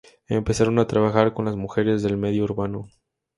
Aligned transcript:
Empezaron 0.29 0.79
a 0.79 0.87
trabajar 0.87 1.35
con 1.35 1.45
las 1.45 1.55
mujeres 1.55 2.01
del 2.01 2.17
medio 2.17 2.45
urbano. 2.45 2.87